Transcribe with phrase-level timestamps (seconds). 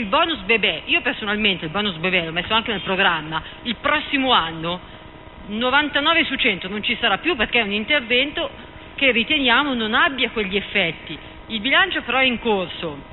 [0.00, 4.32] Il bonus bebè, io personalmente il bonus bebè l'ho messo anche nel programma, il prossimo
[4.32, 4.80] anno
[5.48, 8.50] 99 su 100 non ci sarà più perché è un intervento
[8.94, 11.18] che riteniamo non abbia quegli effetti.
[11.48, 13.08] Il bilancio però è in corso,